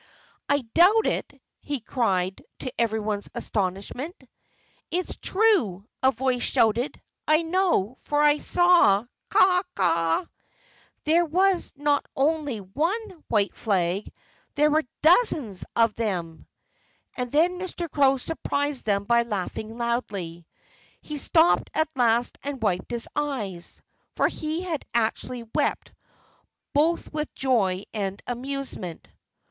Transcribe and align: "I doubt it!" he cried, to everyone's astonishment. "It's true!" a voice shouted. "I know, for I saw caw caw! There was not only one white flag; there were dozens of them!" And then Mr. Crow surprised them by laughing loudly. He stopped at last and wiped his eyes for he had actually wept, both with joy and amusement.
"I 0.49 0.61
doubt 0.73 1.05
it!" 1.05 1.39
he 1.59 1.79
cried, 1.79 2.43
to 2.57 2.73
everyone's 2.81 3.29
astonishment. 3.35 4.15
"It's 4.89 5.15
true!" 5.17 5.85
a 6.01 6.11
voice 6.11 6.41
shouted. 6.41 6.99
"I 7.27 7.43
know, 7.43 7.97
for 8.01 8.19
I 8.19 8.39
saw 8.39 9.05
caw 9.29 9.61
caw! 9.75 10.25
There 11.03 11.25
was 11.25 11.73
not 11.75 12.03
only 12.15 12.59
one 12.61 13.11
white 13.27 13.53
flag; 13.55 14.11
there 14.55 14.71
were 14.71 14.85
dozens 15.03 15.65
of 15.75 15.93
them!" 15.93 16.47
And 17.15 17.31
then 17.31 17.59
Mr. 17.59 17.87
Crow 17.87 18.17
surprised 18.17 18.87
them 18.87 19.03
by 19.03 19.21
laughing 19.21 19.77
loudly. 19.77 20.47
He 21.01 21.19
stopped 21.19 21.69
at 21.75 21.87
last 21.95 22.39
and 22.41 22.59
wiped 22.63 22.89
his 22.89 23.07
eyes 23.15 23.83
for 24.15 24.27
he 24.27 24.61
had 24.61 24.83
actually 24.95 25.43
wept, 25.53 25.91
both 26.73 27.13
with 27.13 27.31
joy 27.35 27.83
and 27.93 28.19
amusement. 28.25 29.07